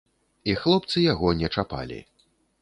[0.51, 1.99] І хлопцы яго не чапалі.